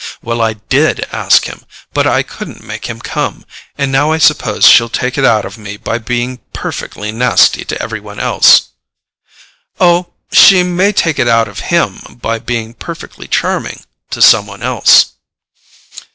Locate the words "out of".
5.23-5.59, 11.27-11.59